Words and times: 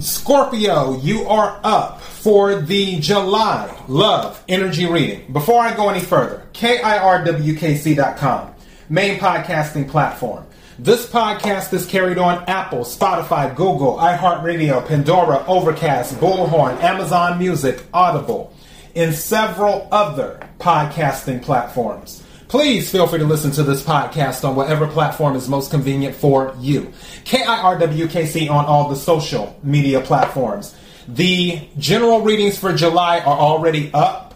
Scorpio, 0.00 0.98
you 0.98 1.22
are 1.28 1.60
up 1.62 2.00
for 2.00 2.60
the 2.60 2.98
July 2.98 3.72
Love 3.86 4.42
Energy 4.48 4.86
Reading. 4.86 5.32
Before 5.32 5.60
I 5.60 5.76
go 5.76 5.88
any 5.88 6.00
further, 6.00 6.42
KIRWKC.com, 6.52 8.54
main 8.88 9.20
podcasting 9.20 9.88
platform. 9.88 10.44
This 10.80 11.06
podcast 11.06 11.72
is 11.72 11.86
carried 11.86 12.18
on 12.18 12.42
Apple, 12.48 12.80
Spotify, 12.80 13.54
Google, 13.54 13.96
iHeartRadio, 13.98 14.84
Pandora, 14.84 15.44
Overcast, 15.46 16.16
Bullhorn, 16.16 16.80
Amazon 16.80 17.38
Music, 17.38 17.84
Audible, 17.94 18.52
and 18.96 19.14
several 19.14 19.86
other 19.92 20.40
podcasting 20.58 21.40
platforms. 21.40 22.23
Please 22.48 22.90
feel 22.90 23.06
free 23.06 23.18
to 23.18 23.24
listen 23.24 23.50
to 23.52 23.62
this 23.62 23.82
podcast 23.82 24.46
on 24.46 24.54
whatever 24.54 24.86
platform 24.86 25.34
is 25.34 25.48
most 25.48 25.70
convenient 25.70 26.14
for 26.14 26.54
you. 26.60 26.92
KIRWKC 27.24 28.50
on 28.50 28.66
all 28.66 28.88
the 28.88 28.96
social 28.96 29.58
media 29.62 30.00
platforms. 30.00 30.74
The 31.08 31.60
general 31.78 32.20
readings 32.20 32.58
for 32.58 32.72
July 32.74 33.20
are 33.20 33.38
already 33.38 33.90
up, 33.92 34.34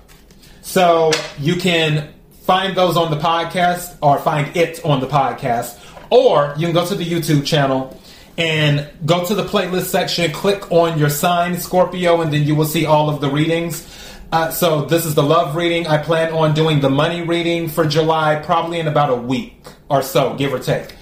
so 0.62 1.12
you 1.39 1.57
can 1.57 2.12
find 2.43 2.77
those 2.77 2.97
on 2.97 3.11
the 3.11 3.17
podcast 3.17 3.97
or 4.03 4.19
find 4.19 4.56
it 4.56 4.84
on 4.84 5.01
the 5.01 5.06
podcast, 5.06 5.79
or 6.11 6.55
you 6.56 6.67
can 6.67 6.75
go 6.75 6.87
to 6.87 6.95
the 6.95 7.05
YouTube 7.05 7.45
channel 7.45 7.98
and 8.39 8.89
go 9.05 9.25
to 9.27 9.34
the 9.34 9.45
playlist 9.45 9.87
section, 9.87 10.31
click 10.33 10.70
on 10.70 10.98
your 10.98 11.11
sign, 11.11 11.59
Scorpio, 11.59 12.20
and 12.20 12.33
then 12.33 12.45
you 12.45 12.55
will 12.55 12.65
see 12.65 12.87
all 12.87 13.11
of 13.11 13.20
the 13.20 13.29
readings. 13.29 13.87
Uh, 14.31 14.51
so 14.51 14.85
this 14.85 15.07
is 15.07 15.15
the 15.15 15.23
love 15.23 15.57
reading. 15.57 15.87
I 15.87 15.97
plan 15.99 16.35
on 16.35 16.53
doing 16.53 16.81
the 16.81 16.91
money 16.91 17.23
reading 17.23 17.69
for 17.69 17.87
July, 17.87 18.37
probably 18.37 18.79
in 18.79 18.87
about 18.87 19.09
a 19.11 19.17
week 19.17 19.65
or 19.89 20.03
so, 20.03 20.35
give 20.35 20.53
or 20.53 20.59
take. 20.59 20.95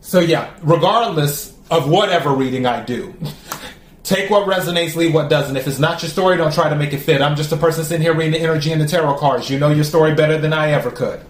So 0.00 0.20
yeah, 0.20 0.52
regardless 0.62 1.56
of 1.72 1.88
whatever 1.88 2.30
reading 2.32 2.64
I 2.66 2.84
do, 2.84 3.14
take 4.04 4.30
what 4.30 4.46
resonates, 4.46 4.94
leave 4.94 5.12
what 5.12 5.28
doesn't. 5.28 5.56
If 5.56 5.66
it's 5.66 5.80
not 5.80 6.02
your 6.02 6.10
story, 6.10 6.36
don't 6.36 6.52
try 6.52 6.68
to 6.68 6.76
make 6.76 6.92
it 6.92 6.98
fit. 6.98 7.20
I'm 7.20 7.34
just 7.34 7.50
a 7.50 7.56
person 7.56 7.82
sitting 7.84 8.02
here 8.02 8.14
reading 8.14 8.32
the 8.32 8.40
energy 8.40 8.70
and 8.70 8.80
the 8.80 8.86
tarot 8.86 9.18
cards. 9.18 9.50
You 9.50 9.58
know 9.58 9.70
your 9.70 9.84
story 9.84 10.14
better 10.14 10.38
than 10.38 10.52
I 10.52 10.70
ever 10.70 10.92
could. 10.92 11.20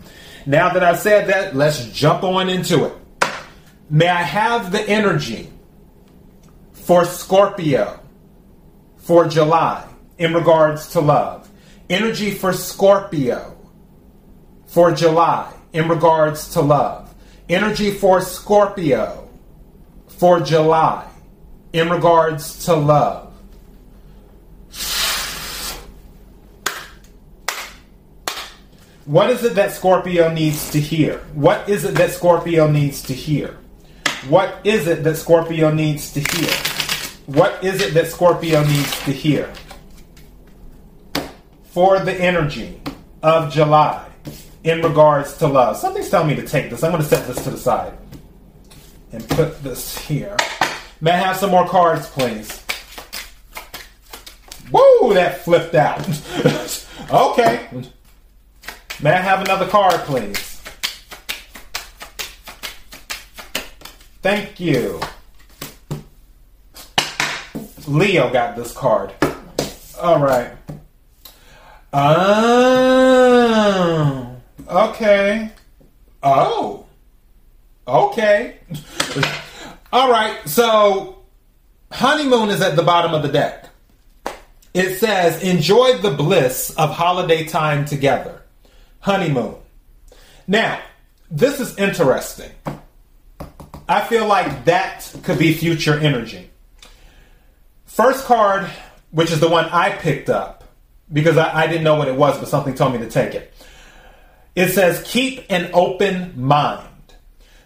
Now 0.45 0.73
that 0.75 0.83
I've 0.83 0.99
said 0.99 1.29
that, 1.29 1.57
let's 1.57 1.87
jump 1.93 2.25
on 2.25 2.51
into 2.51 2.85
it. 2.85 2.95
May 3.89 4.09
I 4.09 4.23
have 4.23 4.71
the 4.71 4.87
energy 4.87 5.51
for 6.73 7.07
Scorpio 7.07 8.01
for 8.97 9.29
July? 9.29 9.92
In 10.19 10.35
regards 10.35 10.89
to 10.93 11.01
love. 11.01 11.51
Energy 11.89 12.31
for 12.31 12.53
Scorpio 12.53 13.57
for 14.67 14.93
July 14.93 15.53
in 15.73 15.89
regards 15.89 16.53
to 16.55 16.61
love. 16.61 17.15
Energy 17.49 17.91
for 17.91 18.21
Scorpio 18.21 19.29
for 20.09 20.41
July 20.41 21.09
in 21.73 21.91
regards 21.91 22.65
to 22.65 22.75
love. 22.75 23.33
What 29.05 29.31
is 29.31 29.43
it 29.43 29.57
that 29.57 29.73
Scorpio 29.73 30.33
needs 30.33 30.71
to 30.71 30.81
hear? 30.81 31.19
What 31.35 31.69
is 31.69 31.85
it 31.85 31.97
that 31.97 32.13
Scorpio 32.13 32.71
needs 32.71 33.03
to 33.03 33.13
hear? 33.13 33.59
What 34.29 34.61
is 34.65 34.87
it 34.87 35.03
that 35.03 35.17
Scorpio 35.17 35.73
needs 35.73 36.13
to 36.13 36.21
hear? 36.21 36.55
What 37.27 37.65
is 37.65 37.83
it 37.83 37.95
that 37.95 38.07
Scorpio 38.07 38.63
needs 38.63 39.05
to 39.05 39.13
hear? 39.13 39.53
For 41.73 41.99
the 42.01 42.15
energy 42.15 42.81
of 43.23 43.51
July 43.51 44.07
in 44.63 44.83
regards 44.83 45.39
to 45.39 45.47
love. 45.47 45.77
Something's 45.79 46.11
telling 46.11 46.29
me 46.29 46.37
to 46.37 46.47
take 46.47 46.71
this. 46.71 46.85
I'm 46.85 46.93
going 46.93 47.03
to 47.03 47.09
set 47.09 47.27
this 47.27 47.43
to 47.45 47.51
the 47.51 47.57
side 47.57 47.97
and 49.11 49.27
put 49.31 49.63
this 49.63 49.99
here. 49.99 50.37
May 51.01 51.13
I 51.13 51.17
have 51.17 51.37
some 51.37 51.51
more 51.51 51.67
cards, 51.67 52.09
please? 52.09 52.63
Woo, 54.71 55.15
that 55.15 55.45
flipped 55.45 55.75
out. 55.75 56.01
okay. 57.11 57.69
May 59.03 59.11
I 59.11 59.21
have 59.21 59.41
another 59.41 59.67
card, 59.67 60.01
please? 60.03 60.61
Thank 64.21 64.61
you. 64.61 65.01
Leo 67.89 68.31
got 68.31 68.57
this 68.57 68.73
card. 68.73 69.13
All 70.01 70.21
right. 70.21 70.53
Oh, 71.95 73.17
okay. 74.69 75.51
Oh, 76.23 76.87
oh. 77.87 78.09
okay. 78.09 78.57
All 79.93 80.11
right. 80.11 80.39
So, 80.49 81.19
honeymoon 81.91 82.49
is 82.49 82.63
at 82.63 82.77
the 82.77 82.83
bottom 82.83 83.13
of 83.13 83.23
the 83.23 83.29
deck. 83.29 83.69
It 84.73 84.99
says, 84.99 85.43
enjoy 85.43 85.99
the 85.99 86.13
bliss 86.13 86.75
of 86.77 86.91
holiday 86.91 87.45
time 87.45 87.85
together. 87.85 88.41
Honeymoon. 89.01 89.57
Now, 90.47 90.81
this 91.31 91.61
is 91.61 91.77
interesting. 91.77 92.53
I 93.87 94.01
feel 94.05 94.27
like 94.27 94.65
that 94.65 95.15
could 95.25 95.39
be 95.39 95.53
future 95.53 95.99
energy. 95.99 96.49
First 97.85 98.25
card, 98.25 98.71
which 99.11 99.31
is 99.31 99.41
the 99.41 99.49
one 99.51 99.67
I 99.67 99.91
picked 99.91 100.31
up, 100.31 100.62
because 101.13 101.37
I, 101.37 101.63
I 101.63 101.67
didn't 101.67 101.85
know 101.85 101.97
what 101.97 102.09
it 102.09 102.17
was, 102.17 102.39
but 102.39 102.49
something 102.49 102.75
told 102.75 102.93
me 102.93 102.99
to 103.01 103.11
take 103.11 103.35
it. 103.35 103.53
It 104.55 104.69
says, 104.69 105.03
keep 105.07 105.45
an 105.51 105.71
open 105.73 106.41
mind. 106.41 106.89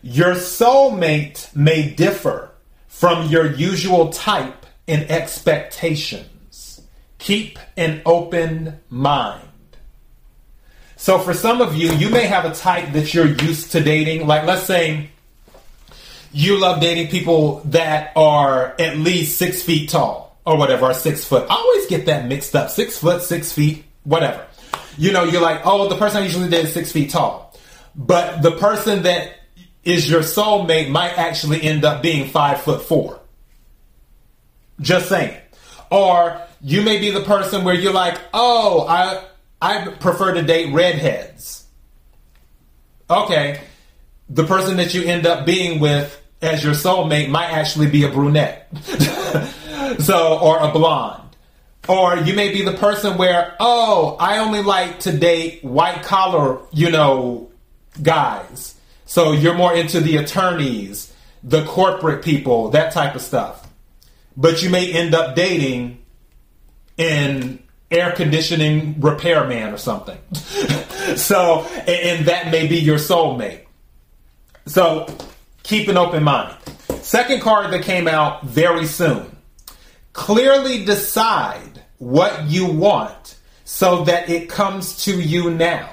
Your 0.02 0.34
soulmate 0.34 1.54
may 1.54 1.90
differ 1.90 2.52
from 2.86 3.28
your 3.28 3.52
usual 3.52 4.10
type 4.10 4.66
in 4.86 5.10
expectations. 5.10 6.80
Keep 7.18 7.58
an 7.76 8.02
open 8.06 8.80
mind. 8.88 9.42
So, 10.98 11.18
for 11.18 11.34
some 11.34 11.60
of 11.60 11.74
you, 11.74 11.92
you 11.92 12.08
may 12.08 12.26
have 12.26 12.44
a 12.44 12.54
type 12.54 12.92
that 12.92 13.12
you're 13.12 13.26
used 13.26 13.72
to 13.72 13.82
dating. 13.82 14.26
Like, 14.26 14.46
let's 14.46 14.62
say 14.62 15.10
you 16.32 16.58
love 16.58 16.80
dating 16.80 17.08
people 17.08 17.60
that 17.66 18.12
are 18.16 18.74
at 18.78 18.96
least 18.96 19.38
six 19.38 19.62
feet 19.62 19.90
tall 19.90 20.25
or 20.46 20.56
whatever, 20.56 20.86
or 20.86 20.94
six 20.94 21.24
foot. 21.24 21.46
I 21.50 21.54
always 21.54 21.86
get 21.86 22.06
that 22.06 22.26
mixed 22.26 22.54
up. 22.54 22.70
Six 22.70 22.96
foot, 22.98 23.22
six 23.22 23.52
feet, 23.52 23.84
whatever. 24.04 24.46
You 24.96 25.12
know, 25.12 25.24
you're 25.24 25.42
like, 25.42 25.62
oh, 25.64 25.88
the 25.88 25.96
person 25.96 26.22
I 26.22 26.24
usually 26.24 26.48
date 26.48 26.64
is 26.64 26.72
six 26.72 26.92
feet 26.92 27.10
tall. 27.10 27.54
But 27.94 28.42
the 28.42 28.52
person 28.52 29.02
that 29.02 29.32
is 29.84 30.08
your 30.08 30.20
soulmate 30.20 30.90
might 30.90 31.18
actually 31.18 31.62
end 31.62 31.84
up 31.84 32.02
being 32.02 32.28
five 32.28 32.60
foot 32.60 32.82
four. 32.82 33.20
Just 34.80 35.08
saying. 35.08 35.36
Or 35.90 36.40
you 36.60 36.82
may 36.82 36.98
be 36.98 37.10
the 37.10 37.22
person 37.22 37.64
where 37.64 37.74
you're 37.74 37.92
like, 37.92 38.18
oh, 38.32 38.86
I 38.88 39.24
I 39.60 39.88
prefer 39.88 40.34
to 40.34 40.42
date 40.42 40.72
redheads. 40.72 41.66
Okay. 43.08 43.60
The 44.28 44.44
person 44.44 44.76
that 44.78 44.94
you 44.94 45.02
end 45.04 45.26
up 45.26 45.46
being 45.46 45.80
with 45.80 46.20
as 46.42 46.62
your 46.62 46.74
soulmate 46.74 47.28
might 47.28 47.50
actually 47.50 47.88
be 47.88 48.04
a 48.04 48.08
brunette. 48.08 48.68
so, 49.98 50.38
or 50.38 50.58
a 50.58 50.72
blonde. 50.72 51.22
Or 51.88 52.16
you 52.16 52.34
may 52.34 52.52
be 52.52 52.62
the 52.62 52.72
person 52.72 53.16
where, 53.16 53.54
oh, 53.60 54.16
I 54.18 54.38
only 54.38 54.62
like 54.62 55.00
to 55.00 55.16
date 55.16 55.62
white 55.62 56.02
collar, 56.02 56.60
you 56.72 56.90
know, 56.90 57.50
guys. 58.02 58.74
So 59.04 59.32
you're 59.32 59.54
more 59.54 59.74
into 59.74 60.00
the 60.00 60.16
attorneys, 60.16 61.14
the 61.44 61.64
corporate 61.64 62.24
people, 62.24 62.70
that 62.70 62.92
type 62.92 63.14
of 63.14 63.22
stuff. 63.22 63.68
But 64.36 64.62
you 64.62 64.70
may 64.70 64.92
end 64.92 65.14
up 65.14 65.36
dating 65.36 66.02
an 66.98 67.62
air 67.90 68.12
conditioning 68.12 69.00
repairman 69.00 69.72
or 69.72 69.78
something. 69.78 70.18
so, 71.16 71.62
and 71.86 72.26
that 72.26 72.50
may 72.50 72.66
be 72.66 72.78
your 72.78 72.98
soulmate. 72.98 73.62
So 74.66 75.06
keep 75.62 75.88
an 75.88 75.96
open 75.96 76.24
mind. 76.24 76.56
Second 77.00 77.40
card 77.40 77.72
that 77.72 77.82
came 77.82 78.08
out 78.08 78.44
very 78.44 78.86
soon 78.86 79.35
Clearly 80.16 80.82
decide 80.82 81.82
what 81.98 82.46
you 82.46 82.64
want 82.66 83.36
so 83.64 84.04
that 84.04 84.30
it 84.30 84.48
comes 84.48 85.04
to 85.04 85.20
you 85.20 85.50
now. 85.50 85.90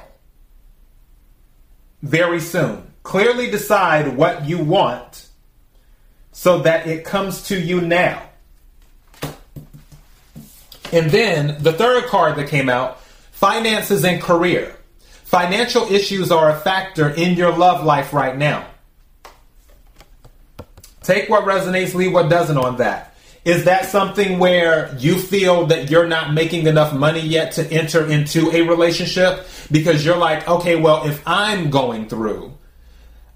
Very 2.01 2.39
soon. 2.39 2.89
Clearly 3.03 3.51
decide 3.51 4.15
what 4.15 4.45
you 4.45 4.59
want 4.59 5.27
so 6.31 6.59
that 6.59 6.87
it 6.87 7.03
comes 7.03 7.43
to 7.49 7.59
you 7.59 7.81
now. 7.81 8.23
And 10.93 11.11
then 11.11 11.61
the 11.61 11.73
third 11.73 12.05
card 12.05 12.37
that 12.37 12.47
came 12.47 12.69
out 12.69 13.01
finances 13.33 14.05
and 14.05 14.21
career. 14.21 14.73
Financial 15.25 15.83
issues 15.91 16.31
are 16.31 16.49
a 16.49 16.55
factor 16.61 17.09
in 17.09 17.35
your 17.35 17.51
love 17.51 17.83
life 17.83 18.13
right 18.13 18.37
now. 18.37 18.67
Take 21.01 21.27
what 21.29 21.43
resonates, 21.43 21.93
leave 21.93 22.13
what 22.13 22.29
doesn't 22.29 22.57
on 22.57 22.77
that. 22.77 23.12
Is 23.45 23.65
that 23.65 23.85
something 23.85 24.39
where 24.39 24.95
you 24.97 25.19
feel 25.19 25.67
that 25.67 25.89
you're 25.89 26.07
not 26.07 26.33
making 26.33 26.67
enough 26.67 26.93
money 26.93 27.19
yet 27.19 27.53
to 27.53 27.71
enter 27.71 28.05
into 28.07 28.49
a 28.51 28.61
relationship? 28.61 29.45
Because 29.69 30.05
you're 30.05 30.17
like, 30.17 30.47
okay, 30.47 30.77
well, 30.77 31.05
if 31.05 31.21
I'm 31.27 31.69
going 31.69 32.07
through, 32.07 32.53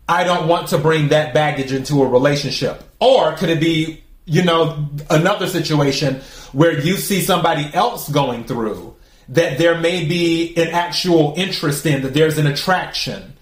I 0.08 0.24
don't 0.24 0.48
want 0.48 0.70
to 0.70 0.78
bring 0.78 1.10
that 1.10 1.34
baggage 1.34 1.74
into 1.74 2.02
a 2.04 2.08
relationship. 2.08 2.84
Or 3.00 3.36
could 3.36 3.50
it 3.50 3.60
be 3.60 4.04
you 4.28 4.44
know, 4.44 4.90
another 5.10 5.48
situation 5.48 6.16
where 6.52 6.78
you 6.80 6.98
see 6.98 7.22
somebody 7.22 7.74
else 7.74 8.10
going 8.10 8.44
through 8.44 8.94
that 9.30 9.58
there 9.58 9.80
may 9.80 10.06
be 10.06 10.56
an 10.58 10.68
actual 10.68 11.34
interest 11.38 11.86
in, 11.86 12.02
that 12.02 12.14
there's 12.14 12.38
an 12.38 12.46
attraction. 12.46 13.34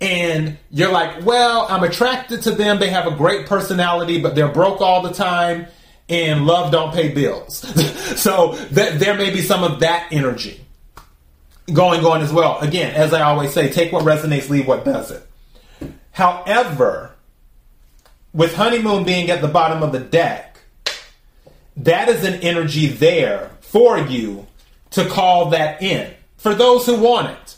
And 0.00 0.58
you're 0.70 0.90
like, 0.90 1.24
well, 1.24 1.66
I'm 1.68 1.84
attracted 1.84 2.42
to 2.42 2.50
them. 2.50 2.80
They 2.80 2.90
have 2.90 3.06
a 3.06 3.14
great 3.14 3.46
personality, 3.46 4.20
but 4.20 4.34
they're 4.34 4.48
broke 4.48 4.80
all 4.80 5.00
the 5.02 5.12
time 5.12 5.68
and 6.12 6.46
love 6.46 6.70
don't 6.70 6.92
pay 6.92 7.08
bills. 7.08 7.56
so 8.20 8.54
th- 8.56 8.98
there 8.98 9.14
may 9.14 9.30
be 9.30 9.40
some 9.40 9.64
of 9.64 9.80
that 9.80 10.08
energy 10.12 10.60
going 11.72 12.04
on 12.04 12.20
as 12.20 12.32
well. 12.32 12.58
Again, 12.60 12.94
as 12.94 13.12
I 13.12 13.22
always 13.22 13.52
say, 13.52 13.70
take 13.70 13.92
what 13.92 14.04
resonates, 14.04 14.50
leave 14.50 14.66
what 14.66 14.84
doesn't. 14.84 15.24
However, 16.10 17.12
with 18.34 18.54
honeymoon 18.54 19.04
being 19.04 19.30
at 19.30 19.40
the 19.40 19.48
bottom 19.48 19.82
of 19.82 19.92
the 19.92 20.00
deck, 20.00 20.60
that 21.76 22.08
is 22.08 22.24
an 22.24 22.34
energy 22.34 22.86
there 22.86 23.50
for 23.60 23.98
you 23.98 24.46
to 24.90 25.08
call 25.08 25.50
that 25.50 25.82
in. 25.82 26.12
For 26.36 26.54
those 26.54 26.84
who 26.84 27.00
want 27.00 27.30
it. 27.30 27.56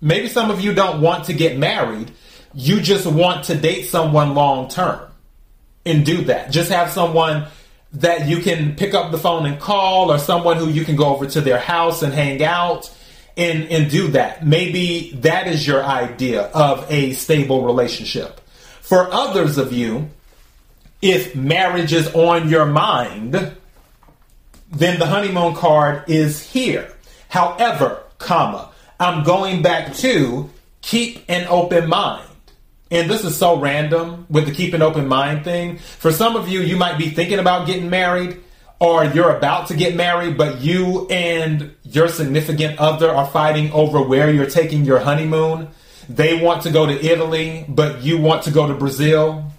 Maybe 0.00 0.28
some 0.28 0.50
of 0.50 0.60
you 0.60 0.74
don't 0.74 1.00
want 1.00 1.24
to 1.24 1.32
get 1.32 1.58
married, 1.58 2.12
you 2.54 2.80
just 2.80 3.06
want 3.06 3.44
to 3.46 3.54
date 3.54 3.84
someone 3.84 4.34
long 4.34 4.68
term 4.68 5.10
and 5.84 6.04
do 6.04 6.22
that. 6.24 6.50
Just 6.50 6.70
have 6.70 6.90
someone 6.90 7.46
that 7.96 8.28
you 8.28 8.38
can 8.40 8.76
pick 8.76 8.94
up 8.94 9.10
the 9.10 9.18
phone 9.18 9.46
and 9.46 9.58
call, 9.58 10.12
or 10.12 10.18
someone 10.18 10.56
who 10.58 10.68
you 10.68 10.84
can 10.84 10.96
go 10.96 11.06
over 11.06 11.26
to 11.26 11.40
their 11.40 11.58
house 11.58 12.02
and 12.02 12.12
hang 12.12 12.42
out 12.42 12.90
and, 13.36 13.64
and 13.70 13.90
do 13.90 14.08
that. 14.08 14.46
Maybe 14.46 15.12
that 15.22 15.46
is 15.46 15.66
your 15.66 15.82
idea 15.82 16.42
of 16.42 16.86
a 16.90 17.12
stable 17.12 17.64
relationship. 17.64 18.40
For 18.80 19.12
others 19.12 19.58
of 19.58 19.72
you, 19.72 20.10
if 21.02 21.34
marriage 21.34 21.92
is 21.92 22.14
on 22.14 22.48
your 22.48 22.66
mind, 22.66 23.32
then 24.70 24.98
the 24.98 25.06
honeymoon 25.06 25.54
card 25.54 26.04
is 26.08 26.42
here. 26.42 26.92
However, 27.28 28.02
comma, 28.18 28.70
I'm 29.00 29.24
going 29.24 29.62
back 29.62 29.94
to 29.96 30.50
keep 30.82 31.24
an 31.28 31.46
open 31.48 31.88
mind. 31.88 32.25
And 32.90 33.10
this 33.10 33.24
is 33.24 33.36
so 33.36 33.58
random 33.58 34.26
with 34.30 34.46
the 34.46 34.52
keep 34.52 34.72
an 34.72 34.82
open 34.82 35.08
mind 35.08 35.44
thing. 35.44 35.78
For 35.78 36.12
some 36.12 36.36
of 36.36 36.48
you, 36.48 36.60
you 36.60 36.76
might 36.76 36.98
be 36.98 37.10
thinking 37.10 37.40
about 37.40 37.66
getting 37.66 37.90
married 37.90 38.40
or 38.78 39.04
you're 39.04 39.34
about 39.34 39.68
to 39.68 39.76
get 39.76 39.96
married, 39.96 40.36
but 40.36 40.60
you 40.60 41.08
and 41.08 41.74
your 41.82 42.08
significant 42.08 42.78
other 42.78 43.10
are 43.10 43.26
fighting 43.26 43.72
over 43.72 44.00
where 44.02 44.30
you're 44.30 44.50
taking 44.50 44.84
your 44.84 45.00
honeymoon. 45.00 45.68
They 46.08 46.40
want 46.40 46.62
to 46.62 46.70
go 46.70 46.86
to 46.86 46.92
Italy, 46.92 47.64
but 47.68 48.02
you 48.02 48.18
want 48.18 48.44
to 48.44 48.50
go 48.50 48.68
to 48.68 48.74
Brazil. 48.74 49.50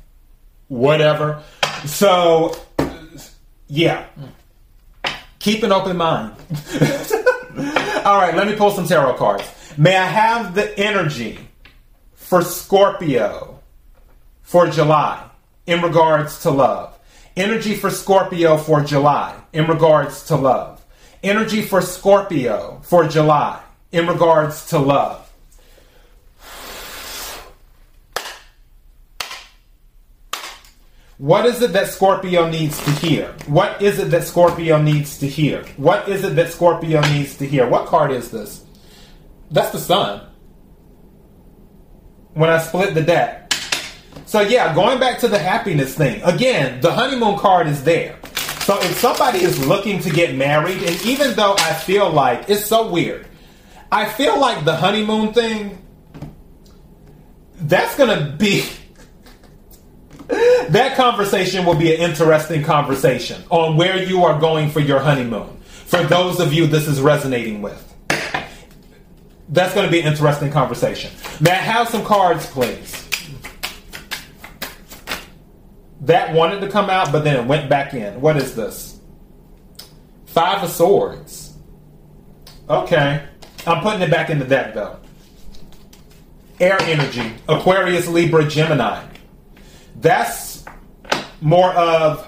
Whatever. 0.69 1.44
So, 1.85 2.56
yeah. 3.68 4.06
Keep 5.39 5.63
an 5.63 5.71
open 5.71 5.97
mind. 5.97 6.33
All 8.06 8.18
right, 8.18 8.33
let 8.35 8.47
me 8.47 8.56
pull 8.56 8.71
some 8.71 8.88
tarot 8.88 9.15
cards. 9.15 9.44
May 9.77 9.97
I 9.97 10.06
have 10.06 10.56
the 10.56 10.77
energy 10.79 11.47
for 12.27 12.41
Scorpio 12.41 13.57
for 14.41 14.68
July 14.68 15.29
in 15.65 15.81
regards 15.81 16.41
to 16.41 16.51
love? 16.51 17.00
Energy 17.38 17.74
for 17.74 17.89
Scorpio 17.89 18.57
for 18.57 18.81
July 18.81 19.39
in 19.53 19.65
regards 19.65 20.24
to 20.25 20.35
love. 20.35 20.83
Energy 21.24 21.62
for 21.62 21.81
Scorpio 21.81 22.81
for 22.83 23.07
July 23.07 23.62
in 23.94 24.07
regards 24.07 24.65
to 24.68 24.77
love. 24.77 25.24
What 31.18 31.45
is 31.45 31.62
it 31.62 31.71
that 31.71 31.88
Scorpio 31.88 32.50
needs 32.50 32.83
to 32.83 32.91
hear? 32.91 33.33
What 33.47 33.81
is 33.81 34.00
it 34.00 34.12
that 34.12 34.25
Scorpio 34.25 34.81
needs 34.81 35.18
to 35.19 35.27
hear? 35.27 35.63
What 35.77 36.09
is 36.09 36.25
it 36.25 36.35
that 36.35 36.51
Scorpio 36.51 37.00
needs 37.01 37.38
to 37.38 37.47
hear? 37.47 37.65
What 37.69 37.88
card 37.88 38.12
is 38.12 38.31
this? 38.31 38.65
That's 39.50 39.71
the 39.71 39.79
sun. 39.79 40.26
When 42.38 42.51
I 42.51 42.60
split 42.60 42.94
the 42.94 43.01
deck. 43.01 43.51
So 44.28 44.42
yeah, 44.42 44.75
going 44.75 45.00
back 45.00 45.19
to 45.19 45.28
the 45.28 45.39
happiness 45.39 45.95
thing. 45.95 46.22
Again, 46.22 46.81
the 46.81 46.92
honeymoon 46.92 47.39
card 47.39 47.66
is 47.66 47.84
there. 47.84 48.19
So 48.60 48.78
if 48.80 49.00
somebody 49.00 49.39
is 49.39 49.66
looking 49.66 50.00
to 50.01 50.12
get 50.12 50.36
married, 50.36 50.84
and 50.84 51.01
even 51.04 51.34
though 51.36 51.56
I 51.57 51.74
feel 51.74 52.12
like 52.12 52.48
it's 52.48 52.66
so 52.66 52.92
weird, 52.92 53.25
I 53.92 54.06
feel 54.06 54.39
like 54.39 54.66
the 54.66 54.75
honeymoon 54.75 55.34
thing, 55.34 55.81
that's 57.56 57.98
gonna 57.98 58.36
be 58.38 58.66
that 60.28 60.95
conversation 60.95 61.66
will 61.66 61.75
be 61.75 61.95
an 61.95 62.01
interesting 62.01 62.63
conversation 62.63 63.42
on 63.50 63.78
where 63.78 64.04
you 64.04 64.25
are 64.25 64.39
going 64.39 64.69
for 64.69 64.81
your 64.81 65.00
honeymoon. 65.00 65.57
For 65.63 66.04
those 66.04 66.39
of 66.39 66.54
you 66.54 66.68
this 66.68 66.88
is 66.88 67.01
resonating 67.01 67.63
with. 67.63 67.84
That's 69.50 69.74
going 69.74 69.86
to 69.86 69.92
be 69.92 70.02
an 70.02 70.08
interesting 70.08 70.52
conversation. 70.52 71.12
May 71.40 71.52
I 71.52 71.56
have 71.56 71.88
some 71.88 72.04
cards, 72.04 72.46
please? 72.48 73.08
That 76.02 76.34
wanted 76.34 76.62
to 76.62 76.70
come 76.70 76.90
out, 76.90 77.12
but 77.12 77.24
then 77.24 77.38
it 77.38 77.46
went 77.48 77.70
back 77.70 77.94
in. 77.94 78.20
What 78.22 78.38
is 78.38 78.56
this? 78.56 79.00
Five 80.26 80.64
of 80.64 80.70
Swords. 80.70 81.54
Okay. 82.70 83.26
I'm 83.66 83.82
putting 83.82 84.02
it 84.02 84.12
back 84.12 84.30
in 84.30 84.40
the 84.40 84.46
deck, 84.46 84.74
though. 84.74 85.00
Air 86.60 86.78
energy. 86.82 87.34
Aquarius, 87.48 88.08
Libra, 88.08 88.48
Gemini. 88.48 89.04
That's 89.96 90.66
more 91.42 91.72
of 91.74 92.28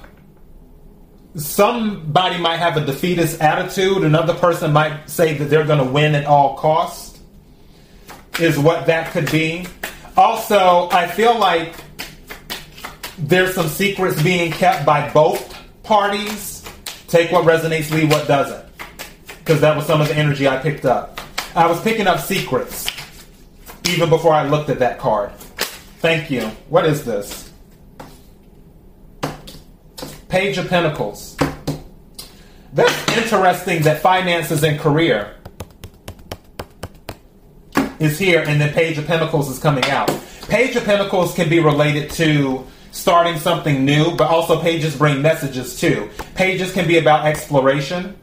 somebody 1.36 2.38
might 2.38 2.58
have 2.58 2.78
a 2.78 2.86
defeatist 2.86 3.42
attitude. 3.42 4.04
Another 4.04 4.34
person 4.34 4.74
might 4.74 5.10
say 5.10 5.38
that 5.38 5.46
they're 5.46 5.66
going 5.66 5.84
to 5.84 5.92
win 5.92 6.16
at 6.16 6.26
all 6.26 6.58
costs, 6.58 7.09
is 8.42 8.58
what 8.58 8.86
that 8.88 9.12
could 9.12 9.32
be. 9.32 9.66
Also, 10.16 10.90
I 10.92 11.08
feel 11.08 11.38
like 11.38 11.76
there's 13.18 13.54
some 13.54 13.68
secrets 13.68 14.22
being 14.22 14.52
kept 14.52 14.86
by 14.86 15.10
both 15.12 15.58
parties. 15.84 16.64
Take 17.08 17.32
what 17.32 17.46
resonates, 17.46 17.92
leave 17.92 18.10
what 18.12 18.28
doesn't. 18.28 18.66
Because 19.40 19.62
that 19.62 19.76
was 19.76 19.86
some 19.86 20.02
of 20.02 20.08
the 20.08 20.16
energy 20.16 20.48
I 20.48 20.58
picked 20.58 20.86
up. 20.86 21.20
I 21.56 21.68
was 21.68 21.82
picking 21.82 22.08
up 22.08 22.20
secrets 22.20 22.88
even 23.90 24.10
before 24.10 24.34
I 24.34 24.48
looked 24.48 24.70
at 24.70 24.80
that 24.80 25.00
card. 25.00 25.32
Thank 26.00 26.30
you. 26.30 26.46
What 26.70 26.86
is 26.86 27.04
this? 27.04 27.52
Page 30.28 30.58
of 30.58 30.68
Pentacles. 30.70 31.36
That's 32.72 33.18
interesting 33.18 33.82
that 33.82 34.02
finances 34.02 34.64
and 34.64 34.80
career 34.80 35.36
is 38.00 38.18
here 38.18 38.44
and 38.46 38.60
then 38.60 38.74
Page 38.74 38.98
of 38.98 39.06
Pentacles 39.06 39.50
is 39.50 39.60
coming 39.60 39.86
out. 39.86 40.10
Page 40.48 40.76
of 40.76 40.84
Pentacles 40.84 41.34
can 41.36 41.50
be 41.50 41.60
related 41.60 42.10
to 42.12 42.66
starting 42.92 43.38
something 43.38 43.86
new, 43.86 44.16
but 44.16 44.30
also 44.30 44.60
pages 44.62 44.96
bring 44.96 45.22
messages 45.22 45.80
too. 45.80 46.10
Pages 46.36 46.72
can 46.74 46.88
be 46.88 46.98
about 46.98 47.26
exploration. 47.26 48.18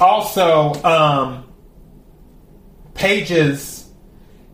Also, 0.00 0.72
um, 0.84 1.46
pages 2.94 3.90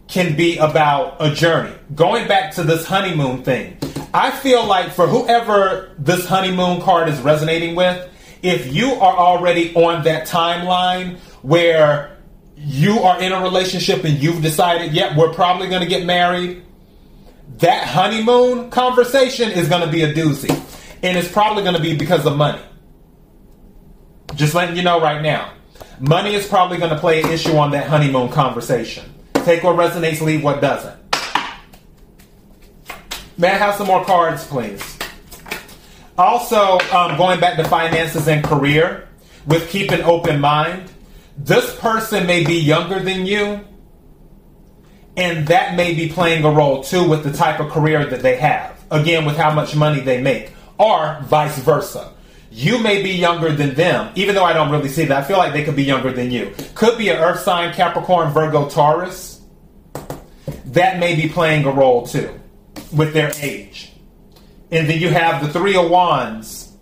can 0.08 0.36
be 0.36 0.58
about 0.58 1.16
a 1.20 1.32
journey. 1.34 1.74
Going 1.94 2.26
back 2.28 2.54
to 2.54 2.62
this 2.62 2.86
honeymoon 2.86 3.42
thing, 3.42 3.76
I 4.12 4.30
feel 4.30 4.64
like 4.64 4.92
for 4.92 5.06
whoever 5.06 5.94
this 5.98 6.26
honeymoon 6.26 6.80
card 6.82 7.08
is 7.08 7.20
resonating 7.20 7.74
with, 7.74 8.10
if 8.42 8.72
you 8.72 8.92
are 8.94 9.16
already 9.16 9.74
on 9.74 10.04
that 10.04 10.26
timeline 10.26 11.18
where 11.42 12.13
you 12.56 13.00
are 13.00 13.20
in 13.20 13.32
a 13.32 13.42
relationship 13.42 14.04
and 14.04 14.18
you've 14.18 14.42
decided, 14.42 14.92
yep, 14.92 15.16
we're 15.16 15.32
probably 15.32 15.68
going 15.68 15.82
to 15.82 15.88
get 15.88 16.04
married, 16.06 16.62
that 17.58 17.86
honeymoon 17.86 18.70
conversation 18.70 19.50
is 19.50 19.68
going 19.68 19.82
to 19.82 19.90
be 19.90 20.02
a 20.02 20.12
doozy. 20.12 20.50
And 21.02 21.18
it's 21.18 21.30
probably 21.30 21.62
going 21.62 21.76
to 21.76 21.82
be 21.82 21.96
because 21.96 22.24
of 22.26 22.36
money. 22.36 22.62
Just 24.34 24.54
letting 24.54 24.76
you 24.76 24.82
know 24.82 25.00
right 25.00 25.22
now. 25.22 25.52
Money 26.00 26.34
is 26.34 26.46
probably 26.46 26.78
going 26.78 26.90
to 26.90 26.98
play 26.98 27.22
an 27.22 27.30
issue 27.30 27.56
on 27.56 27.70
that 27.72 27.86
honeymoon 27.88 28.30
conversation. 28.30 29.12
Take 29.34 29.62
what 29.62 29.76
resonates, 29.76 30.20
leave 30.20 30.42
what 30.42 30.60
doesn't. 30.60 30.96
May 33.36 33.48
I 33.48 33.56
have 33.56 33.74
some 33.74 33.86
more 33.86 34.04
cards, 34.04 34.46
please? 34.46 34.98
Also, 36.16 36.78
um, 36.92 37.16
going 37.16 37.40
back 37.40 37.56
to 37.56 37.64
finances 37.64 38.28
and 38.28 38.44
career, 38.44 39.08
with 39.46 39.68
keep 39.68 39.90
an 39.90 40.00
open 40.02 40.40
mind, 40.40 40.90
this 41.36 41.74
person 41.78 42.26
may 42.26 42.44
be 42.44 42.54
younger 42.54 43.00
than 43.00 43.26
you, 43.26 43.60
and 45.16 45.46
that 45.48 45.76
may 45.76 45.94
be 45.94 46.08
playing 46.08 46.44
a 46.44 46.50
role 46.50 46.82
too 46.82 47.08
with 47.08 47.24
the 47.24 47.32
type 47.32 47.60
of 47.60 47.70
career 47.70 48.04
that 48.06 48.22
they 48.22 48.36
have. 48.36 48.82
Again, 48.90 49.24
with 49.24 49.36
how 49.36 49.52
much 49.52 49.74
money 49.74 50.00
they 50.00 50.20
make, 50.20 50.52
or 50.78 51.18
vice 51.24 51.58
versa. 51.58 52.12
You 52.50 52.78
may 52.78 53.02
be 53.02 53.10
younger 53.10 53.50
than 53.50 53.74
them, 53.74 54.12
even 54.14 54.36
though 54.36 54.44
I 54.44 54.52
don't 54.52 54.70
really 54.70 54.88
see 54.88 55.04
that. 55.06 55.24
I 55.24 55.26
feel 55.26 55.38
like 55.38 55.52
they 55.52 55.64
could 55.64 55.74
be 55.74 55.82
younger 55.82 56.12
than 56.12 56.30
you. 56.30 56.54
Could 56.76 56.96
be 56.96 57.08
an 57.08 57.16
Earth 57.16 57.40
sign, 57.40 57.74
Capricorn, 57.74 58.32
Virgo, 58.32 58.68
Taurus. 58.68 59.40
That 60.66 61.00
may 61.00 61.16
be 61.16 61.28
playing 61.28 61.64
a 61.64 61.70
role 61.70 62.06
too 62.06 62.30
with 62.92 63.12
their 63.12 63.32
age. 63.40 63.92
And 64.70 64.88
then 64.88 65.00
you 65.00 65.08
have 65.08 65.42
the 65.42 65.52
Three 65.52 65.76
of 65.76 65.90
Wands 65.90 66.72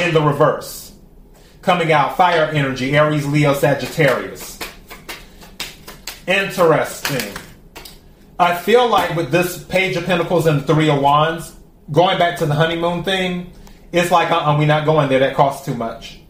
in 0.00 0.12
the 0.12 0.22
reverse. 0.22 0.83
Coming 1.64 1.92
out 1.92 2.18
fire 2.18 2.44
energy, 2.44 2.94
Aries, 2.94 3.26
Leo, 3.26 3.54
Sagittarius. 3.54 4.58
Interesting. 6.26 7.34
I 8.38 8.54
feel 8.54 8.86
like 8.86 9.16
with 9.16 9.30
this 9.30 9.64
Page 9.64 9.96
of 9.96 10.04
Pentacles 10.04 10.44
and 10.44 10.66
Three 10.66 10.90
of 10.90 11.00
Wands, 11.00 11.56
going 11.90 12.18
back 12.18 12.38
to 12.40 12.46
the 12.46 12.52
honeymoon 12.52 13.02
thing, 13.02 13.50
it's 13.92 14.10
like, 14.10 14.30
uh 14.30 14.36
uh-uh, 14.36 14.58
we're 14.58 14.66
not 14.66 14.84
going 14.84 15.08
there. 15.08 15.20
That 15.20 15.36
costs 15.36 15.64
too 15.64 15.74
much. 15.74 16.20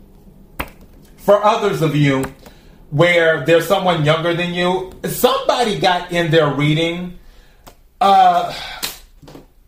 For 1.17 1.45
others 1.45 1.83
of 1.83 1.97
you, 1.97 2.25
where 2.91 3.45
there's 3.45 3.67
someone 3.67 4.05
younger 4.05 4.35
than 4.35 4.55
you, 4.55 4.93
somebody 5.05 5.81
got 5.81 6.13
in 6.13 6.31
their 6.31 6.55
reading. 6.55 7.19
Uh, 8.01 8.55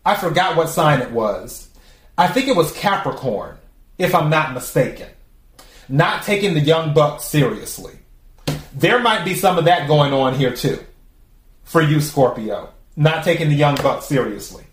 I 0.04 0.14
forgot 0.14 0.56
what 0.56 0.68
sign 0.68 1.00
it 1.02 1.10
was. 1.10 1.70
I 2.16 2.28
think 2.28 2.46
it 2.46 2.54
was 2.54 2.70
Capricorn, 2.70 3.56
if 3.98 4.14
I'm 4.14 4.30
not 4.30 4.54
mistaken. 4.54 5.08
Not 5.88 6.22
taking 6.22 6.54
the 6.54 6.60
young 6.60 6.94
buck 6.94 7.20
seriously. 7.20 7.94
There 8.74 8.98
might 8.98 9.24
be 9.24 9.34
some 9.34 9.58
of 9.58 9.64
that 9.66 9.88
going 9.88 10.12
on 10.12 10.34
here 10.34 10.54
too. 10.54 10.78
For 11.64 11.80
you, 11.80 12.00
Scorpio. 12.00 12.70
Not 12.96 13.24
taking 13.24 13.48
the 13.48 13.54
young 13.54 13.76
buck 13.76 14.02
seriously. 14.02 14.64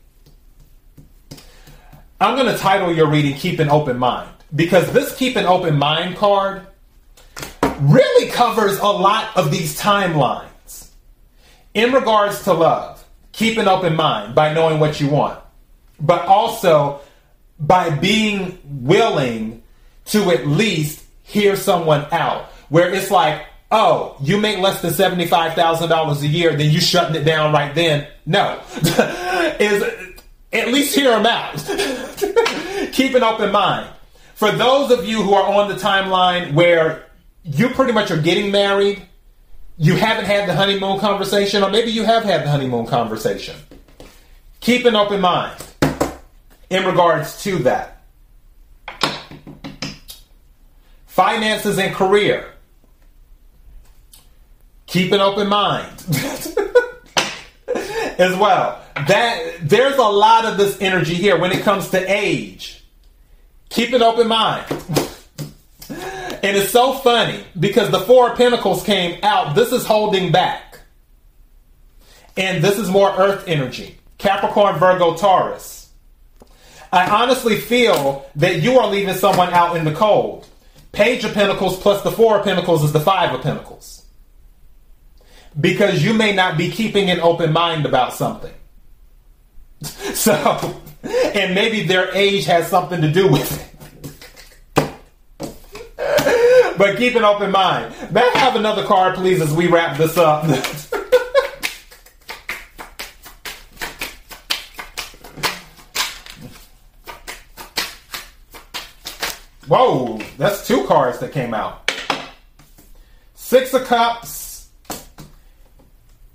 I'm 2.21 2.35
going 2.37 2.51
to 2.51 2.57
title 2.57 2.93
your 2.93 3.09
reading 3.09 3.35
Keep 3.35 3.59
an 3.59 3.69
Open 3.69 3.97
Mind 3.97 4.29
because 4.55 4.91
this 4.93 5.15
Keep 5.17 5.35
an 5.35 5.45
Open 5.45 5.77
Mind 5.77 6.15
card 6.15 6.67
really 7.79 8.29
covers 8.31 8.79
a 8.79 8.87
lot 8.87 9.35
of 9.35 9.51
these 9.51 9.79
timelines. 9.79 10.89
In 11.73 11.91
regards 11.91 12.43
to 12.43 12.53
love, 12.53 13.03
keep 13.31 13.57
an 13.57 13.67
open 13.67 13.95
mind 13.95 14.35
by 14.35 14.53
knowing 14.53 14.79
what 14.79 15.01
you 15.01 15.09
want, 15.09 15.39
but 15.99 16.25
also 16.25 17.01
by 17.59 17.89
being 17.89 18.59
willing 18.63 19.63
to 20.05 20.31
at 20.31 20.47
least 20.47 21.02
hear 21.23 21.55
someone 21.55 22.05
out. 22.11 22.45
Where 22.69 22.93
it's 22.93 23.11
like, 23.11 23.45
oh, 23.71 24.15
you 24.21 24.39
make 24.39 24.59
less 24.59 24.81
than 24.81 24.91
$75,000 24.91 26.21
a 26.21 26.27
year, 26.27 26.55
then 26.55 26.69
you 26.69 26.79
shutting 26.79 27.15
it 27.15 27.23
down 27.23 27.53
right 27.53 27.73
then. 27.73 28.07
No. 28.25 28.61
is 29.59 29.83
at 30.53 30.67
least 30.67 30.95
hear 30.95 31.09
them 31.09 31.25
out. 31.25 31.55
Keep 32.93 33.15
an 33.15 33.23
open 33.23 33.51
mind. 33.51 33.89
For 34.35 34.51
those 34.51 34.91
of 34.91 35.05
you 35.05 35.23
who 35.23 35.33
are 35.33 35.53
on 35.53 35.69
the 35.69 35.75
timeline 35.75 36.53
where 36.53 37.05
you 37.43 37.69
pretty 37.69 37.93
much 37.93 38.11
are 38.11 38.21
getting 38.21 38.51
married, 38.51 39.01
you 39.77 39.95
haven't 39.95 40.25
had 40.25 40.47
the 40.47 40.53
honeymoon 40.53 40.99
conversation, 40.99 41.63
or 41.63 41.69
maybe 41.69 41.91
you 41.91 42.03
have 42.03 42.23
had 42.23 42.43
the 42.43 42.49
honeymoon 42.49 42.85
conversation. 42.85 43.55
Keep 44.59 44.85
an 44.85 44.95
open 44.95 45.19
mind 45.19 45.55
in 46.69 46.85
regards 46.85 47.41
to 47.43 47.57
that. 47.59 48.02
Finances 51.13 51.77
and 51.77 51.93
career. 51.93 52.51
Keep 54.87 55.11
an 55.11 55.19
open 55.19 55.47
mind. 55.47 55.91
As 58.17 58.35
well 58.35 58.83
that 58.95 59.57
there's 59.61 59.97
a 59.97 60.01
lot 60.01 60.45
of 60.45 60.57
this 60.57 60.81
energy 60.81 61.13
here 61.13 61.37
when 61.37 61.51
it 61.51 61.61
comes 61.61 61.89
to 61.89 62.03
age. 62.11 62.83
Keep 63.69 63.93
an 63.93 64.01
open 64.01 64.27
mind. 64.27 64.65
and 65.89 66.57
it's 66.57 66.71
so 66.71 66.93
funny 66.93 67.43
because 67.59 67.91
the 67.91 67.99
Four 67.99 68.31
of 68.31 68.37
Pentacles 68.37 68.83
came 68.83 69.19
out. 69.21 69.53
This 69.53 69.71
is 69.71 69.85
holding 69.85 70.31
back. 70.31 70.79
And 72.35 72.63
this 72.63 72.79
is 72.79 72.89
more 72.89 73.13
earth 73.19 73.43
energy. 73.47 73.99
Capricorn, 74.17 74.79
Virgo, 74.79 75.15
Taurus. 75.15 75.91
I 76.91 77.07
honestly 77.07 77.59
feel 77.59 78.27
that 78.35 78.63
you 78.63 78.79
are 78.79 78.87
leaving 78.87 79.13
someone 79.13 79.53
out 79.53 79.77
in 79.77 79.85
the 79.85 79.93
cold. 79.93 80.47
Page 80.93 81.25
of 81.25 81.33
Pentacles 81.33 81.79
plus 81.79 82.03
the 82.03 82.11
Four 82.11 82.37
of 82.37 82.45
Pentacles 82.45 82.83
is 82.83 82.93
the 82.93 82.99
Five 82.99 83.33
of 83.33 83.41
Pentacles. 83.41 84.05
Because 85.59 86.05
you 86.05 86.13
may 86.13 86.33
not 86.33 86.55
be 86.55 86.69
keeping 86.69 87.09
an 87.09 87.19
open 87.19 87.51
mind 87.51 87.85
about 87.85 88.13
something. 88.13 88.53
So, 90.13 90.81
and 91.03 91.53
maybe 91.55 91.83
their 91.85 92.09
age 92.15 92.45
has 92.45 92.69
something 92.69 93.01
to 93.01 93.11
do 93.11 93.27
with 93.27 93.75
it. 94.77 94.93
but 96.77 96.97
keep 96.97 97.15
an 97.15 97.25
open 97.25 97.51
mind. 97.51 97.93
May 98.13 98.21
I 98.21 98.37
have 98.37 98.55
another 98.55 98.85
card, 98.85 99.15
please, 99.15 99.41
as 99.41 99.51
we 99.51 99.67
wrap 99.67 99.97
this 99.97 100.17
up? 100.17 100.45
Whoa, 109.67 110.19
that's 110.43 110.67
two 110.67 110.85
cards 110.87 111.19
that 111.19 111.31
came 111.31 111.53
out. 111.53 111.89
Six 113.33 113.73
of 113.73 113.85
Cups 113.85 114.67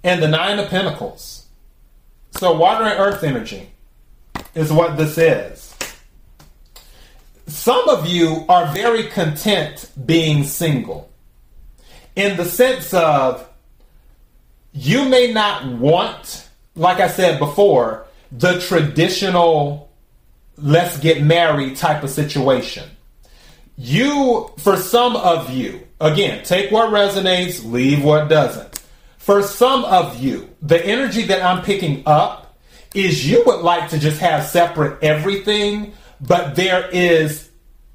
and 0.02 0.22
the 0.22 0.28
Nine 0.28 0.58
of 0.58 0.70
Pentacles. 0.70 1.46
So, 2.30 2.56
water 2.56 2.84
and 2.84 2.98
earth 2.98 3.22
energy 3.22 3.68
is 4.54 4.72
what 4.72 4.96
this 4.96 5.18
is. 5.18 5.76
Some 7.48 7.86
of 7.90 8.06
you 8.06 8.46
are 8.48 8.72
very 8.72 9.08
content 9.08 9.90
being 10.06 10.44
single 10.44 11.10
in 12.16 12.38
the 12.38 12.46
sense 12.46 12.94
of 12.94 13.46
you 14.72 15.06
may 15.06 15.34
not 15.34 15.66
want, 15.66 16.48
like 16.74 16.98
I 16.98 17.08
said 17.08 17.38
before, 17.38 18.06
the 18.32 18.58
traditional 18.58 19.90
let's 20.56 20.98
get 20.98 21.22
married 21.22 21.76
type 21.76 22.02
of 22.02 22.08
situation. 22.08 22.88
You, 23.80 24.50
for 24.58 24.76
some 24.76 25.14
of 25.14 25.50
you, 25.50 25.86
again, 26.00 26.42
take 26.42 26.72
what 26.72 26.90
resonates, 26.90 27.64
leave 27.64 28.02
what 28.02 28.28
doesn't. 28.28 28.82
For 29.18 29.40
some 29.40 29.84
of 29.84 30.20
you, 30.20 30.52
the 30.60 30.84
energy 30.84 31.22
that 31.26 31.44
I'm 31.44 31.62
picking 31.62 32.02
up 32.04 32.58
is 32.92 33.30
you 33.30 33.44
would 33.46 33.60
like 33.60 33.90
to 33.90 33.98
just 34.00 34.20
have 34.20 34.44
separate 34.44 35.00
everything, 35.04 35.92
but 36.20 36.56
there 36.56 36.88
is 36.90 37.50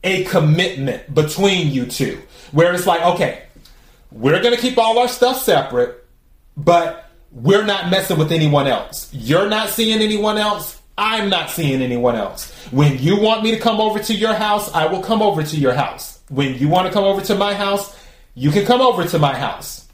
a 0.06 0.24
commitment 0.24 1.14
between 1.14 1.70
you 1.70 1.86
two 1.86 2.22
where 2.54 2.74
it's 2.74 2.88
like, 2.88 3.02
okay, 3.02 3.44
we're 4.10 4.42
going 4.42 4.56
to 4.56 4.62
keep 4.62 4.78
all 4.78 5.00
our 5.00 5.10
stuff 5.10 5.42
separate, 5.42 6.06
but 6.56 7.10
we're 7.32 7.66
not 7.66 7.90
messing 7.90 8.18
with 8.18 8.32
anyone 8.32 8.68
else. 8.68 9.10
You're 9.12 9.50
not 9.50 9.68
seeing 9.68 10.02
anyone 10.02 10.38
else. 10.38 10.80
I'm 10.98 11.30
not 11.30 11.50
seeing 11.50 11.82
anyone 11.82 12.16
else. 12.16 12.52
When 12.72 13.00
you 13.00 13.20
want 13.20 13.44
me 13.44 13.52
to 13.52 13.60
come 13.60 13.82
over 13.82 14.00
to 14.00 14.14
your 14.14 14.34
house, 14.34 14.72
I 14.74 14.86
will 14.86 15.02
come 15.02 15.22
over 15.22 15.42
to 15.42 15.58
your 15.58 15.74
house. 15.74 16.20
When 16.30 16.58
you 16.58 16.68
want 16.68 16.88
to 16.88 16.94
come 16.94 17.04
over 17.04 17.22
to 17.22 17.36
my 17.36 17.54
house, 17.54 17.98
you 18.36 18.52
can 18.52 18.66
come 18.66 18.82
over 18.82 19.04
to 19.06 19.20
my 19.20 19.36
house. 19.36 19.88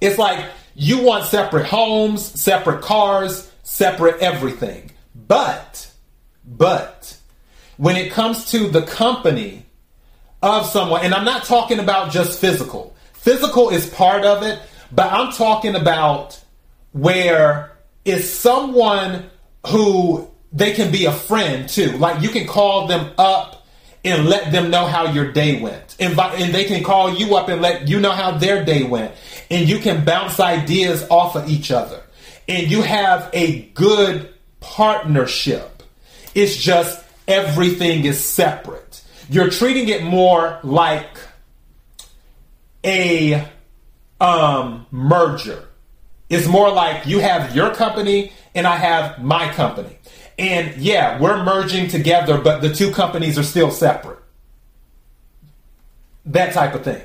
It's 0.00 0.18
like 0.18 0.44
you 0.74 1.02
want 1.02 1.24
separate 1.24 1.66
homes, 1.66 2.24
separate 2.40 2.82
cars, 2.82 3.50
separate 3.62 4.20
everything. 4.20 4.90
But, 5.14 5.90
but, 6.44 7.16
when 7.76 7.96
it 7.96 8.12
comes 8.12 8.50
to 8.50 8.68
the 8.68 8.82
company 8.82 9.64
of 10.42 10.66
someone, 10.66 11.04
and 11.04 11.14
I'm 11.14 11.24
not 11.24 11.44
talking 11.44 11.78
about 11.78 12.12
just 12.12 12.38
physical, 12.38 12.94
physical 13.14 13.70
is 13.70 13.88
part 13.88 14.24
of 14.24 14.42
it, 14.42 14.58
but 14.92 15.12
I'm 15.12 15.32
talking 15.32 15.74
about 15.74 16.38
where 16.92 17.76
is 18.04 18.30
someone 18.32 19.30
who 19.66 20.28
they 20.52 20.72
can 20.72 20.90
be 20.90 21.04
a 21.04 21.12
friend 21.12 21.68
too. 21.68 21.92
Like 21.98 22.22
you 22.22 22.28
can 22.30 22.46
call 22.46 22.86
them 22.86 23.12
up 23.18 23.66
and 24.04 24.26
let 24.26 24.50
them 24.50 24.70
know 24.70 24.86
how 24.86 25.12
your 25.12 25.30
day 25.32 25.60
went. 25.60 25.96
and 26.00 26.54
they 26.54 26.64
can 26.64 26.82
call 26.82 27.14
you 27.14 27.36
up 27.36 27.48
and 27.48 27.60
let 27.60 27.88
you 27.88 28.00
know 28.00 28.12
how 28.12 28.38
their 28.38 28.64
day 28.64 28.82
went 28.82 29.12
and 29.50 29.68
you 29.68 29.78
can 29.78 30.04
bounce 30.04 30.40
ideas 30.40 31.06
off 31.10 31.36
of 31.36 31.48
each 31.48 31.70
other 31.70 32.02
and 32.48 32.70
you 32.70 32.82
have 32.82 33.28
a 33.32 33.62
good 33.74 34.32
partnership. 34.60 35.82
It's 36.34 36.56
just 36.56 37.04
everything 37.28 38.04
is 38.04 38.22
separate. 38.22 39.02
You're 39.28 39.50
treating 39.50 39.88
it 39.88 40.02
more 40.02 40.58
like 40.62 41.18
a 42.84 43.46
um, 44.20 44.86
merger. 44.90 45.64
It's 46.28 46.46
more 46.46 46.70
like 46.70 47.06
you 47.06 47.20
have 47.20 47.54
your 47.54 47.74
company 47.74 48.32
and 48.54 48.66
I 48.66 48.76
have 48.76 49.22
my 49.22 49.52
company. 49.52 49.96
And 50.38 50.80
yeah, 50.80 51.20
we're 51.20 51.44
merging 51.44 51.88
together, 51.88 52.40
but 52.40 52.62
the 52.62 52.74
two 52.74 52.90
companies 52.92 53.38
are 53.38 53.42
still 53.42 53.70
separate. 53.70 54.18
That 56.26 56.52
type 56.54 56.74
of 56.74 56.84
thing. 56.84 57.02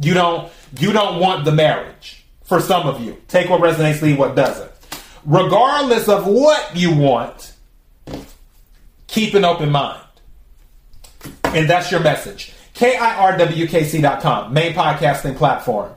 You 0.00 0.14
don't 0.14 0.50
you 0.78 0.92
don't 0.92 1.20
want 1.20 1.44
the 1.44 1.52
marriage. 1.52 2.24
For 2.44 2.60
some 2.60 2.86
of 2.86 3.00
you, 3.00 3.16
take 3.28 3.48
what 3.48 3.60
resonates, 3.62 4.02
leave 4.02 4.18
what 4.18 4.36
doesn't. 4.36 4.70
Regardless 5.24 6.08
of 6.08 6.26
what 6.26 6.76
you 6.76 6.94
want, 6.94 7.54
keep 9.06 9.34
an 9.34 9.44
open 9.44 9.70
mind. 9.70 10.00
And 11.44 11.68
that's 11.68 11.90
your 11.90 12.00
message. 12.00 12.52
KIRWKC.com, 12.74 14.52
main 14.52 14.74
podcasting 14.74 15.36
platform. 15.36 15.92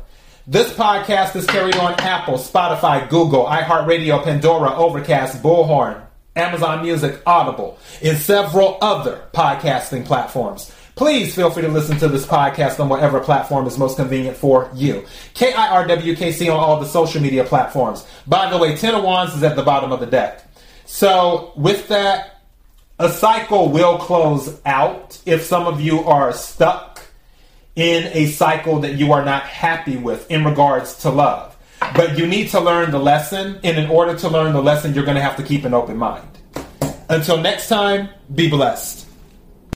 This 0.50 0.72
podcast 0.72 1.36
is 1.36 1.46
carried 1.46 1.76
on 1.76 1.96
Apple, 1.96 2.36
Spotify, 2.36 3.10
Google, 3.10 3.44
iHeartRadio, 3.48 4.24
Pandora, 4.24 4.78
Overcast, 4.78 5.44
Bullhorn, 5.44 6.02
Amazon 6.38 6.84
Music, 6.84 7.22
Audible, 7.26 7.78
and 8.02 8.18
several 8.18 8.78
other 8.80 9.26
podcasting 9.34 10.06
platforms. 10.06 10.74
Please 10.96 11.36
feel 11.36 11.52
free 11.52 11.64
to 11.64 11.68
listen 11.68 11.98
to 11.98 12.08
this 12.08 12.26
podcast 12.26 12.80
on 12.80 12.88
whatever 12.88 13.20
platform 13.20 13.68
is 13.68 13.78
most 13.78 13.98
convenient 13.98 14.38
for 14.38 14.72
you. 14.74 15.06
KIRWKC 15.34 16.46
on 16.50 16.58
all 16.58 16.80
the 16.80 16.86
social 16.86 17.22
media 17.22 17.44
platforms. 17.44 18.08
By 18.26 18.50
the 18.50 18.58
way, 18.58 18.78
Ten 18.78 18.96
of 18.96 19.04
Wands 19.04 19.36
is 19.36 19.44
at 19.44 19.58
the 19.58 19.64
bottom 19.64 19.92
of 19.92 20.00
the 20.00 20.06
deck. 20.06 20.46
So, 20.86 21.52
with 21.58 21.90
that, 21.90 22.40
a 23.00 23.10
cycle 23.10 23.68
will 23.68 23.98
close 23.98 24.62
out 24.66 25.20
if 25.26 25.44
some 25.44 25.68
of 25.68 25.82
you 25.82 26.06
are 26.06 26.32
stuck 26.32 26.97
in 27.78 28.10
a 28.14 28.26
cycle 28.26 28.80
that 28.80 28.96
you 28.96 29.14
are 29.14 29.24
not 29.24 29.44
happy 29.44 29.98
with 29.98 30.30
in 30.32 30.44
regards 30.44 30.96
to 31.04 31.12
love. 31.12 31.56
But 31.96 32.18
you 32.18 32.26
need 32.26 32.50
to 32.50 32.60
learn 32.60 32.90
the 32.90 33.00
lesson, 33.00 33.60
and 33.64 33.78
in 33.78 33.90
order 33.90 34.18
to 34.18 34.28
learn 34.30 34.52
the 34.52 34.62
lesson, 34.62 34.96
you're 34.96 35.06
going 35.06 35.16
to 35.16 35.22
have 35.22 35.38
to 35.38 35.44
keep 35.44 35.64
an 35.64 35.76
open 35.76 35.96
mind. 35.96 36.28
Until 37.08 37.38
next 37.38 37.70
time, 37.70 38.10
be 38.34 38.50
blessed. 38.50 39.07